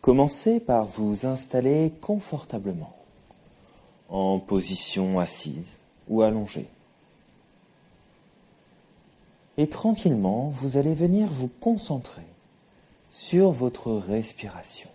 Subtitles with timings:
[0.00, 2.96] Commencez par vous installer confortablement,
[4.08, 6.68] en position assise ou allongée.
[9.58, 12.24] Et tranquillement, vous allez venir vous concentrer
[13.10, 14.88] sur votre respiration.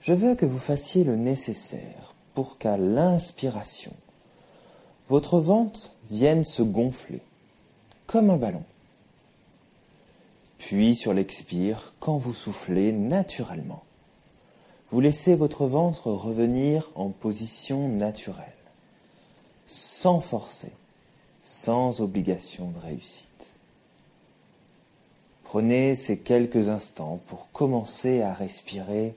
[0.00, 3.92] Je veux que vous fassiez le nécessaire pour qu'à l'inspiration,
[5.10, 7.20] votre ventre vienne se gonfler
[8.06, 8.64] comme un ballon.
[10.58, 13.84] Puis sur l'expire, quand vous soufflez naturellement,
[14.90, 18.46] vous laissez votre ventre revenir en position naturelle,
[19.66, 20.72] sans forcer,
[21.42, 23.26] sans obligation de réussite.
[25.44, 29.14] Prenez ces quelques instants pour commencer à respirer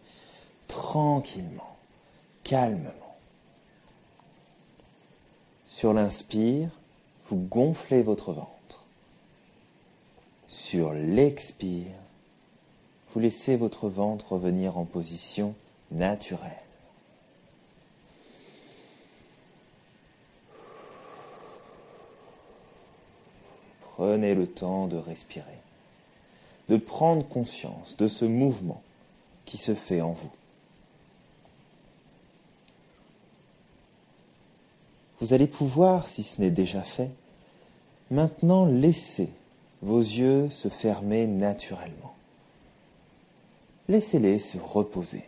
[0.68, 1.76] tranquillement,
[2.44, 2.92] calmement.
[5.66, 6.70] Sur l'inspire,
[7.28, 8.61] vous gonflez votre ventre.
[10.52, 11.96] Sur l'expire,
[13.14, 15.56] vous laissez votre ventre revenir en position
[15.92, 16.52] naturelle.
[23.96, 25.46] Prenez le temps de respirer,
[26.68, 28.82] de prendre conscience de ce mouvement
[29.46, 30.32] qui se fait en vous.
[35.22, 37.10] Vous allez pouvoir, si ce n'est déjà fait,
[38.10, 39.30] maintenant laisser
[39.82, 42.16] vos yeux se fermer naturellement.
[43.88, 45.26] Laissez-les se reposer.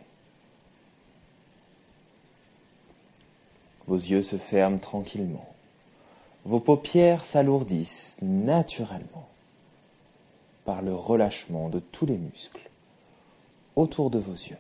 [3.88, 5.46] Vos yeux se ferment tranquillement.
[6.46, 9.28] Vos paupières s'alourdissent naturellement
[10.66, 12.70] par le relâchement de tous les muscles
[13.76, 14.58] autour de vos yeux.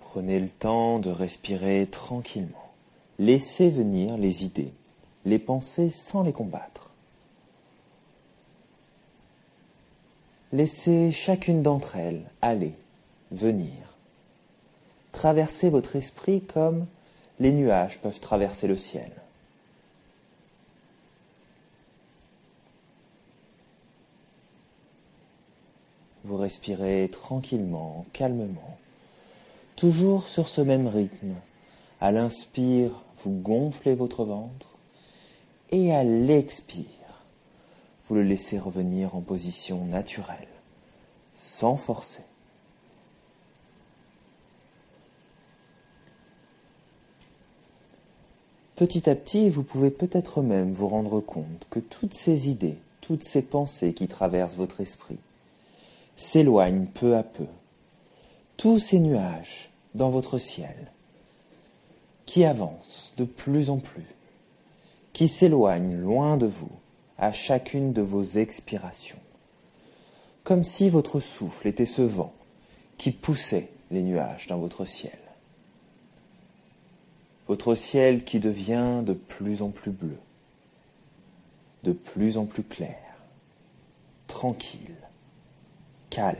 [0.00, 2.69] Prenez le temps de respirer tranquillement.
[3.20, 4.72] Laissez venir les idées,
[5.24, 6.90] les pensées sans les combattre.
[10.52, 12.74] Laissez chacune d'entre elles aller,
[13.30, 13.74] venir.
[15.12, 16.86] Traversez votre esprit comme
[17.38, 19.12] les nuages peuvent traverser le ciel.
[26.24, 28.78] Vous respirez tranquillement, calmement
[29.76, 31.34] toujours sur ce même rythme.
[32.02, 32.92] À l'inspire,
[33.24, 34.68] vous gonflez votre ventre
[35.70, 36.86] et à l'expire,
[38.08, 40.48] vous le laissez revenir en position naturelle,
[41.34, 42.22] sans forcer.
[48.74, 53.24] Petit à petit, vous pouvez peut-être même vous rendre compte que toutes ces idées, toutes
[53.24, 55.18] ces pensées qui traversent votre esprit
[56.16, 57.46] s'éloignent peu à peu.
[58.56, 60.90] Tous ces nuages dans votre ciel,
[62.30, 64.06] qui avance de plus en plus,
[65.12, 66.70] qui s'éloigne loin de vous
[67.18, 69.18] à chacune de vos expirations,
[70.44, 72.32] comme si votre souffle était ce vent
[72.98, 75.18] qui poussait les nuages dans votre ciel.
[77.48, 80.20] Votre ciel qui devient de plus en plus bleu,
[81.82, 83.16] de plus en plus clair,
[84.28, 84.94] tranquille,
[86.10, 86.38] calme.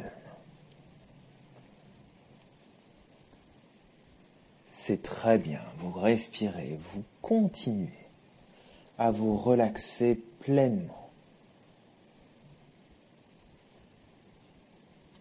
[4.91, 8.09] C'est très bien, vous respirez, vous continuez
[8.99, 11.11] à vous relaxer pleinement.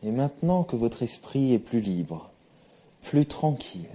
[0.02, 2.32] Et maintenant que votre esprit est plus libre,
[3.04, 3.86] plus tranquille,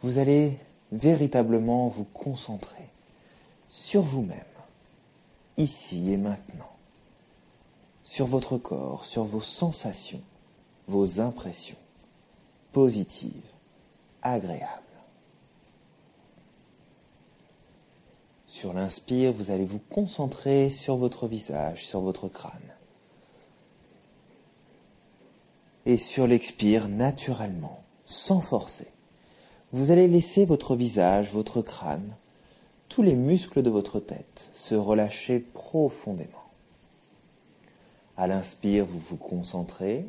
[0.00, 0.56] vous allez
[0.92, 2.88] véritablement vous concentrer
[3.68, 4.40] sur vous-même,
[5.58, 6.72] ici et maintenant,
[8.02, 10.22] sur votre corps, sur vos sensations,
[10.88, 11.76] vos impressions
[12.72, 13.51] positives
[18.46, 22.52] Sur l'inspire, vous allez vous concentrer sur votre visage, sur votre crâne.
[25.84, 28.86] Et sur l'expire, naturellement, sans forcer,
[29.72, 32.14] vous allez laisser votre visage, votre crâne,
[32.88, 36.44] tous les muscles de votre tête se relâcher profondément.
[38.16, 40.06] À l'inspire, vous vous concentrez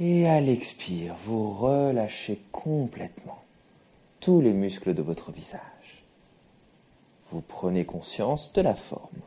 [0.00, 3.42] et à l'expire, vous relâchez complètement
[4.20, 6.04] tous les muscles de votre visage.
[7.30, 9.22] Vous prenez conscience de la forme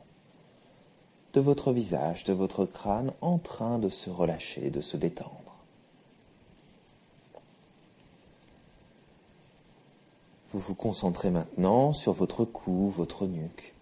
[1.37, 5.31] de votre visage, de votre crâne en train de se relâcher, de se détendre.
[10.51, 13.75] Vous vous concentrez maintenant sur votre cou, votre nuque,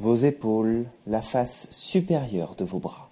[0.00, 3.05] vos épaules, la face supérieure de vos bras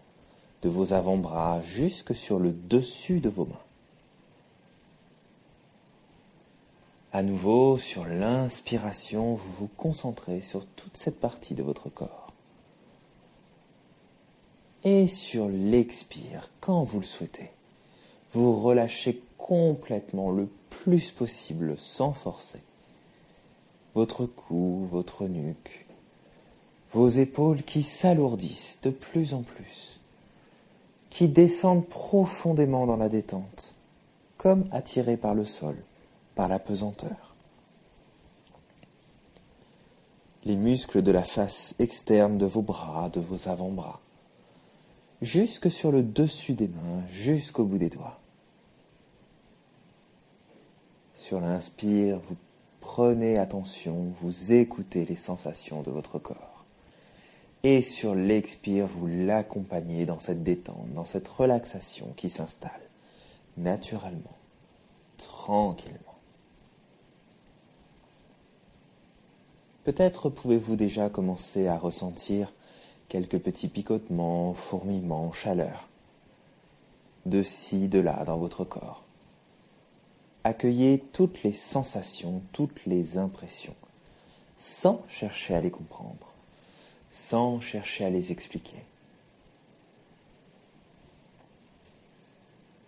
[0.64, 3.60] de vos avant-bras jusque sur le dessus de vos mains.
[7.12, 12.32] À nouveau, sur l'inspiration, vous vous concentrez sur toute cette partie de votre corps.
[14.84, 17.50] Et sur l'expire, quand vous le souhaitez,
[18.32, 22.60] vous relâchez complètement le plus possible sans forcer.
[23.94, 25.86] Votre cou, votre nuque,
[26.92, 30.00] vos épaules qui s'alourdissent de plus en plus,
[31.14, 33.76] qui descendent profondément dans la détente,
[34.36, 35.76] comme attirées par le sol
[36.34, 37.36] par la pesanteur.
[40.44, 44.00] Les muscles de la face externe de vos bras, de vos avant-bras,
[45.22, 48.18] jusque sur le dessus des mains, jusqu'au bout des doigts.
[51.14, 52.36] Sur l'inspire, vous
[52.80, 56.53] prenez attention, vous écoutez les sensations de votre corps.
[57.64, 62.70] Et sur l'expire, vous l'accompagnez dans cette détente, dans cette relaxation qui s'installe
[63.56, 64.36] naturellement,
[65.16, 65.98] tranquillement.
[69.84, 72.52] Peut-être pouvez-vous déjà commencer à ressentir
[73.08, 75.88] quelques petits picotements, fourmillements, chaleur,
[77.24, 79.04] de ci, de là dans votre corps.
[80.42, 83.76] Accueillez toutes les sensations, toutes les impressions,
[84.58, 86.33] sans chercher à les comprendre,
[87.14, 88.84] sans chercher à les expliquer.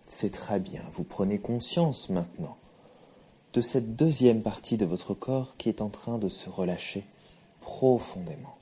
[0.08, 2.56] C'est très bien, vous prenez conscience maintenant
[3.52, 7.06] de cette deuxième partie de votre corps qui est en train de se relâcher
[7.60, 8.56] profondément,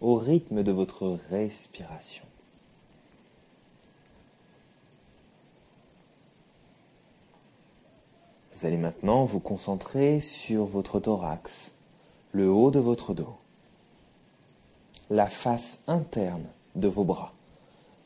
[0.00, 2.24] au rythme de votre respiration.
[8.54, 11.72] Vous allez maintenant vous concentrer sur votre thorax,
[12.30, 13.36] le haut de votre dos,
[15.10, 17.32] la face interne de vos bras,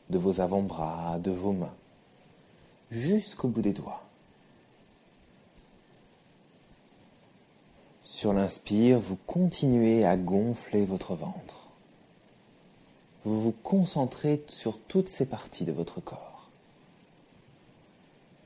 [0.09, 1.73] de vos avant-bras, de vos mains,
[2.91, 4.03] jusqu'au bout des doigts.
[8.03, 11.69] Sur l'inspire, vous continuez à gonfler votre ventre.
[13.25, 16.49] Vous vous concentrez sur toutes ces parties de votre corps.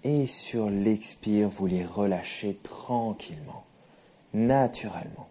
[0.03, 3.65] Et sur l'expire, vous les relâchez tranquillement,
[4.33, 5.27] naturellement,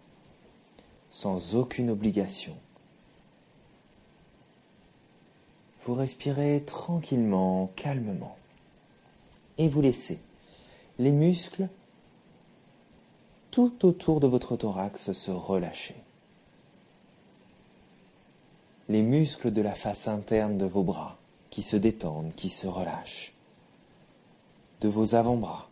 [1.09, 2.55] sans aucune obligation.
[5.85, 8.35] Vous respirez tranquillement, calmement.
[9.57, 10.19] Et vous laissez
[10.97, 11.67] les muscles
[13.51, 15.95] tout autour de votre thorax se relâcher.
[18.89, 21.17] Les muscles de la face interne de vos bras
[21.49, 23.33] qui se détendent, qui se relâchent.
[24.81, 25.69] De vos avant-bras.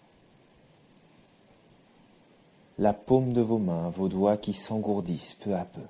[2.80, 5.82] La paume de vos mains, vos doigts qui s'engourdissent peu à peu.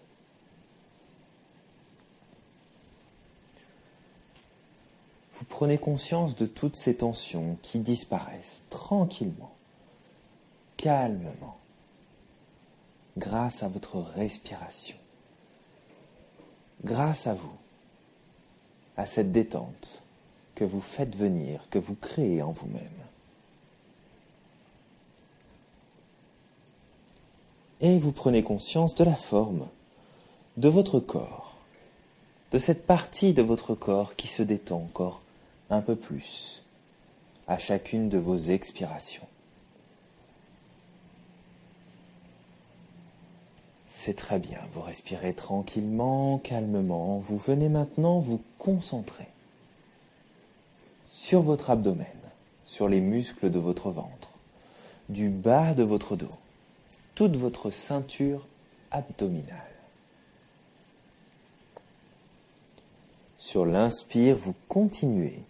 [5.43, 9.51] Vous prenez conscience de toutes ces tensions qui disparaissent tranquillement,
[10.77, 11.57] calmement
[13.17, 14.95] grâce à votre respiration,
[16.85, 17.57] grâce à vous,
[18.95, 20.01] à cette détente
[20.55, 22.87] que vous faites venir, que vous créez en vous-même.
[27.81, 29.67] Et vous prenez conscience de la forme
[30.55, 31.57] de votre corps,
[32.53, 35.19] de cette partie de votre corps qui se détend encore
[35.69, 36.63] un peu plus
[37.47, 39.27] à chacune de vos expirations.
[43.87, 47.19] C'est très bien, vous respirez tranquillement, calmement.
[47.19, 49.27] Vous venez maintenant vous concentrer
[51.07, 52.05] sur votre abdomen,
[52.65, 54.29] sur les muscles de votre ventre,
[55.07, 56.31] du bas de votre dos,
[57.15, 58.45] toute votre ceinture
[58.91, 59.57] abdominale.
[63.37, 65.43] Sur l'inspire, vous continuez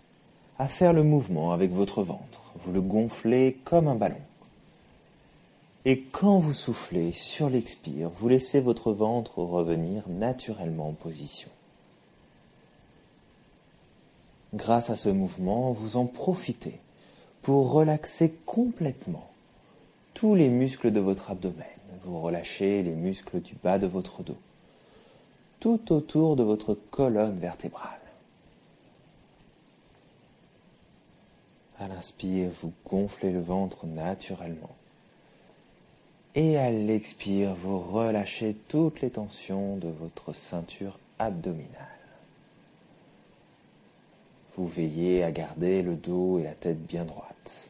[0.59, 2.51] à faire le mouvement avec votre ventre.
[2.63, 4.21] Vous le gonflez comme un ballon.
[5.85, 11.49] Et quand vous soufflez sur l'expire, vous laissez votre ventre revenir naturellement en position.
[14.53, 16.79] Grâce à ce mouvement, vous en profitez
[17.41, 19.29] pour relaxer complètement
[20.13, 21.65] tous les muscles de votre abdomen.
[22.05, 24.37] Vous relâchez les muscles du bas de votre dos,
[25.59, 28.02] tout autour de votre colonne vertébrale.
[31.79, 34.75] À l'inspire, vous gonflez le ventre naturellement
[36.35, 41.69] et à l'expire, vous relâchez toutes les tensions de votre ceinture abdominale.
[44.55, 47.69] Vous veillez à garder le dos et la tête bien droite.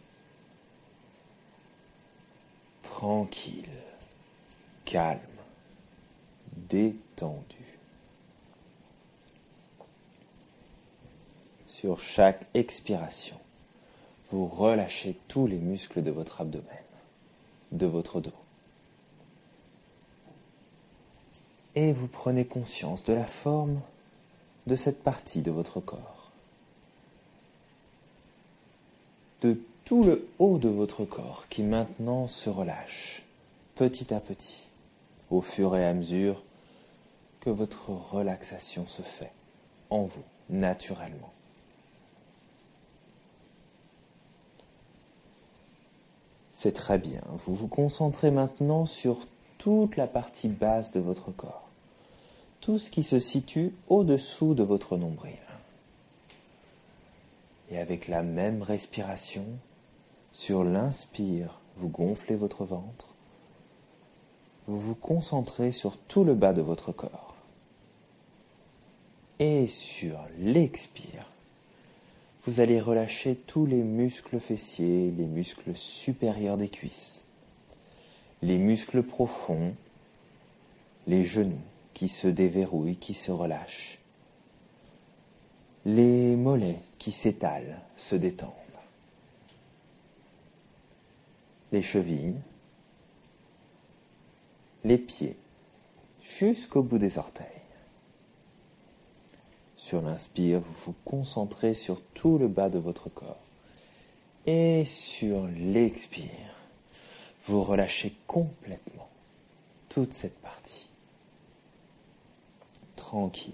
[2.83, 3.67] Tranquille,
[4.86, 5.19] calme,
[6.55, 7.57] détendu.
[11.65, 13.38] Sur chaque expiration,
[14.33, 16.65] vous relâchez tous les muscles de votre abdomen
[17.71, 18.31] de votre dos.
[21.75, 23.79] Et vous prenez conscience de la forme
[24.65, 26.31] de cette partie de votre corps.
[29.43, 33.21] De tout le haut de votre corps qui maintenant se relâche
[33.75, 34.67] petit à petit
[35.29, 36.41] au fur et à mesure
[37.39, 39.31] que votre relaxation se fait
[39.91, 41.33] en vous naturellement.
[46.63, 47.20] C'est très bien.
[47.39, 49.27] Vous vous concentrez maintenant sur
[49.58, 51.67] toute la partie basse de votre corps.
[52.62, 55.34] Tout ce qui se situe au-dessous de votre nombril.
[57.70, 59.43] Et avec la même respiration,
[60.32, 63.13] sur l'inspire, vous gonflez votre ventre.
[64.67, 67.36] Vous vous concentrez sur tout le bas de votre corps.
[69.39, 71.29] Et sur l'expire,
[72.45, 77.23] vous allez relâcher tous les muscles fessiers, les muscles supérieurs des cuisses,
[78.41, 79.75] les muscles profonds,
[81.07, 81.62] les genoux
[81.93, 84.00] qui se déverrouillent, qui se relâchent,
[85.85, 88.50] les mollets qui s'étalent, se détendent,
[91.71, 92.35] les chevilles,
[94.83, 95.38] les pieds
[96.21, 97.62] jusqu'au bout des orteils.
[99.83, 103.41] Sur l'inspire, vous vous concentrez sur tout le bas de votre corps.
[104.45, 106.29] Et sur l'expire,
[107.47, 109.09] vous relâchez complètement
[109.89, 110.87] toute cette partie.
[112.95, 113.51] Tranquille.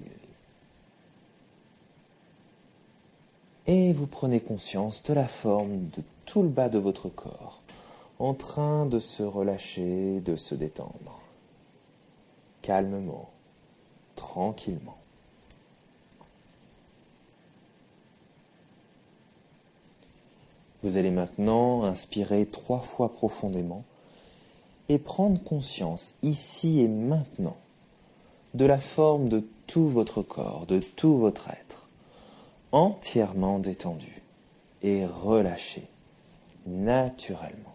[3.65, 7.63] Et vous prenez conscience de la forme de tout le bas de votre corps
[8.19, 11.23] en train de se relâcher, de se détendre.
[12.61, 13.31] Calmement,
[14.15, 14.98] tranquillement.
[20.83, 23.83] Vous allez maintenant inspirer trois fois profondément
[24.87, 27.57] et prendre conscience ici et maintenant
[28.53, 31.87] de la forme de tout votre corps, de tout votre être,
[32.71, 34.21] entièrement détendu
[34.81, 35.83] et relâché
[36.65, 37.68] naturellement.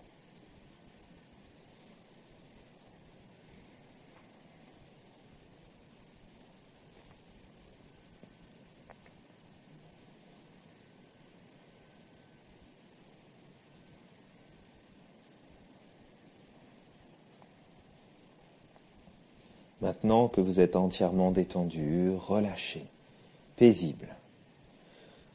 [19.81, 22.87] Maintenant que vous êtes entièrement détendu, relâché,
[23.57, 24.15] paisible,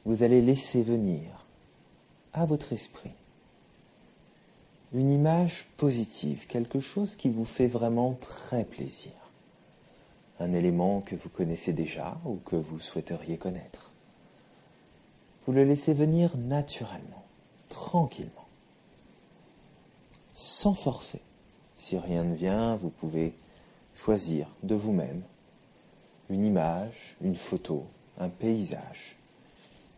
[0.06, 1.46] vous allez laisser venir
[2.34, 3.12] à votre esprit
[4.94, 9.12] une image positive, quelque chose qui vous fait vraiment très plaisir,
[10.40, 13.92] un élément que vous connaissez déjà ou que vous souhaiteriez connaître.
[15.46, 17.24] Vous le laissez venir naturellement,
[17.70, 18.48] tranquillement,
[20.34, 21.22] sans forcer.
[21.76, 23.34] Si rien ne vient, vous pouvez
[24.00, 25.24] choisir de vous-même
[26.30, 27.86] une image, une photo,
[28.18, 29.18] un paysage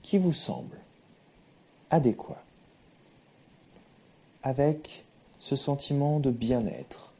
[0.01, 0.77] qui vous semble
[1.91, 2.41] adéquat
[4.41, 5.03] avec
[5.37, 7.13] ce sentiment de bien-être,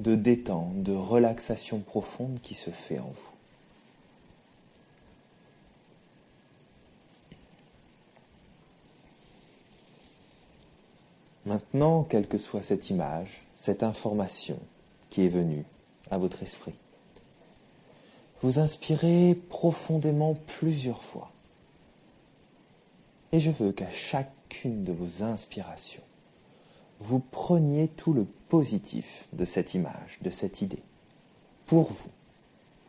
[0.00, 3.32] de détente, de relaxation profonde qui se fait en vous.
[11.44, 14.58] Maintenant, quelle que soit cette image, cette information
[15.10, 15.64] qui est venue,
[16.10, 16.74] à votre esprit.
[18.42, 21.30] Vous inspirez profondément plusieurs fois.
[23.30, 26.02] Et je veux qu'à chacune de vos inspirations,
[27.00, 30.82] vous preniez tout le positif de cette image, de cette idée,
[31.66, 32.10] pour vous,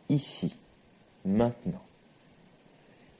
[0.08, 0.56] ici,
[1.24, 1.82] maintenant.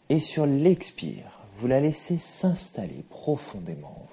[0.09, 4.07] Et sur l'expire, vous la laissez s'installer profondément.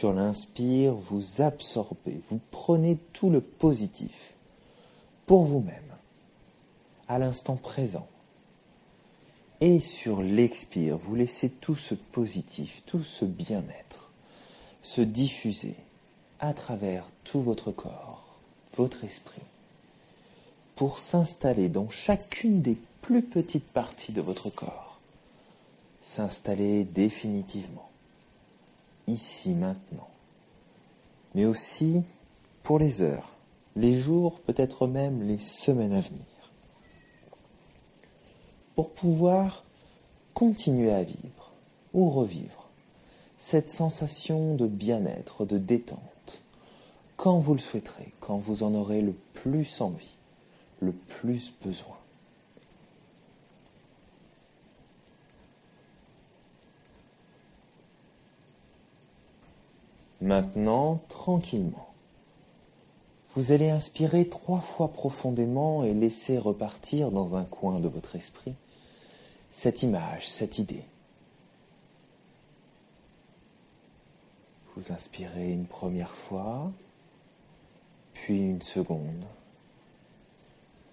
[0.00, 4.32] Sur l'inspire, vous absorbez, vous prenez tout le positif
[5.26, 5.92] pour vous-même,
[7.06, 8.08] à l'instant présent.
[9.60, 14.10] Et sur l'expire, vous laissez tout ce positif, tout ce bien-être
[14.80, 15.74] se diffuser
[16.38, 18.38] à travers tout votre corps,
[18.78, 19.42] votre esprit,
[20.76, 24.98] pour s'installer dans chacune des plus petites parties de votre corps,
[26.00, 27.90] s'installer définitivement
[29.10, 30.08] ici maintenant,
[31.34, 32.02] mais aussi
[32.62, 33.32] pour les heures,
[33.76, 36.24] les jours, peut-être même les semaines à venir,
[38.74, 39.64] pour pouvoir
[40.34, 41.52] continuer à vivre
[41.92, 42.68] ou revivre
[43.38, 46.42] cette sensation de bien-être, de détente,
[47.16, 50.18] quand vous le souhaiterez, quand vous en aurez le plus envie,
[50.80, 51.99] le plus besoin.
[60.20, 61.88] Maintenant, tranquillement.
[63.34, 68.54] Vous allez inspirer trois fois profondément et laisser repartir dans un coin de votre esprit
[69.52, 70.84] cette image, cette idée.
[74.76, 76.70] Vous inspirez une première fois,
[78.14, 79.24] puis une seconde.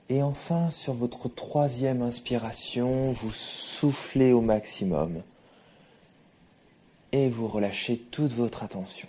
[0.10, 5.22] Et enfin, sur votre troisième inspiration, vous soufflez au maximum
[7.12, 9.08] et vous relâchez toute votre attention.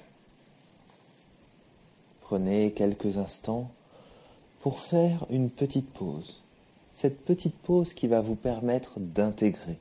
[2.28, 3.70] Prenez quelques instants
[4.60, 6.42] pour faire une petite pause.
[6.92, 9.78] Cette petite pause qui va vous permettre d'intégrer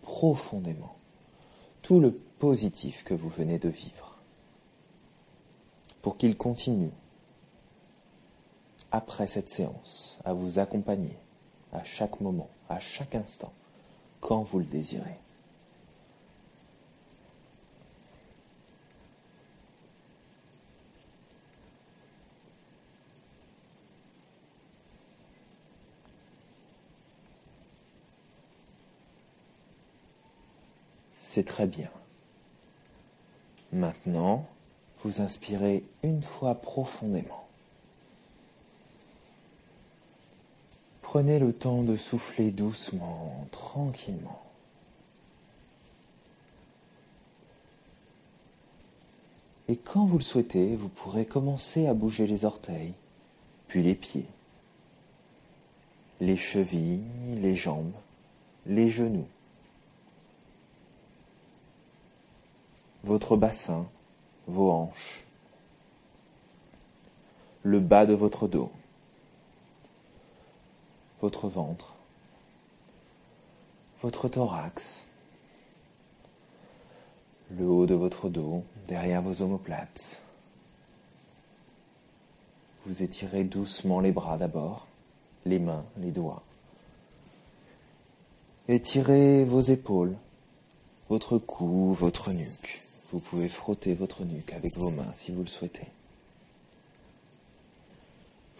[0.00, 0.96] profondément
[1.82, 4.16] tout le positif que vous venez de vivre.
[6.00, 6.92] Pour qu'il continue
[8.90, 11.18] après cette séance à vous accompagner
[11.74, 13.52] à chaque moment, à chaque instant,
[14.22, 15.18] quand vous le désirez.
[31.34, 31.88] C'est très bien.
[33.72, 34.46] Maintenant,
[35.02, 37.46] vous inspirez une fois profondément.
[41.00, 44.42] Prenez le temps de souffler doucement, tranquillement.
[49.68, 52.92] Et quand vous le souhaitez, vous pourrez commencer à bouger les orteils,
[53.68, 54.26] puis les pieds,
[56.20, 57.00] les chevilles,
[57.38, 57.94] les jambes,
[58.66, 59.28] les genoux.
[63.12, 63.84] Votre bassin,
[64.46, 65.22] vos hanches,
[67.62, 68.70] le bas de votre dos,
[71.20, 71.92] votre ventre,
[74.00, 75.06] votre thorax,
[77.50, 80.22] le haut de votre dos, derrière vos omoplates.
[82.86, 84.86] Vous étirez doucement les bras d'abord,
[85.44, 86.42] les mains, les doigts.
[88.68, 90.16] Étirez vos épaules,
[91.10, 92.82] votre cou, votre nuque.
[93.12, 95.86] Vous pouvez frotter votre nuque avec vos mains si vous le souhaitez.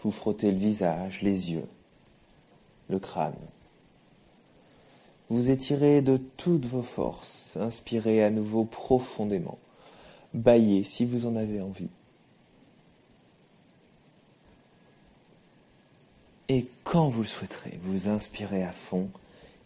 [0.03, 1.67] Vous frottez le visage, les yeux,
[2.87, 3.33] le crâne.
[5.29, 9.57] Vous étirez de toutes vos forces, inspirez à nouveau profondément,
[10.35, 11.89] baillez si vous en avez envie.
[16.49, 19.09] Et quand vous le souhaiterez, vous inspirez à fond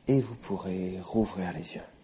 [0.07, 1.96] et vous pourrez rouvrir les yeux.